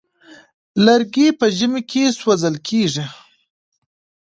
لرګي 0.85 1.27
په 1.39 1.45
ژمي 1.57 1.81
کې 1.89 2.03
سوزول 2.19 2.55
کيږي. 2.67 3.05